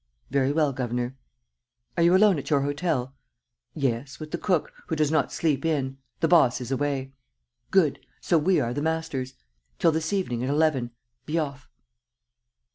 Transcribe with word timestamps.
"Very 0.31 0.51
well, 0.51 0.73
governor." 0.73 1.15
"Are 1.95 2.01
you 2.01 2.15
alone 2.15 2.39
at 2.39 2.49
your 2.49 2.61
hotel?" 2.61 3.13
"Yes, 3.75 4.19
with 4.19 4.31
the 4.31 4.39
cook, 4.39 4.73
who 4.87 4.95
does 4.95 5.11
not 5.11 5.31
sleep 5.31 5.63
in. 5.63 5.99
The 6.21 6.27
boss 6.27 6.59
is 6.59 6.71
away." 6.71 7.13
"Good. 7.69 7.99
So 8.19 8.39
we 8.39 8.59
are 8.59 8.73
the 8.73 8.81
masters. 8.81 9.35
Till 9.77 9.91
this 9.91 10.11
evening, 10.11 10.41
at 10.43 10.49
eleven. 10.49 10.89
Be 11.27 11.37
off." 11.37 11.69